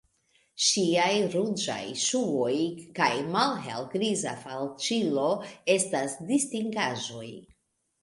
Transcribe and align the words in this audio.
Ŝiaj 0.67 1.11
ruĝaj 1.35 1.83
ŝuoj 2.05 2.57
kaj 3.01 3.11
malhele-griza 3.37 4.35
falĉilo 4.47 5.31
estas 5.79 6.21
distingaĵoj. 6.35 7.27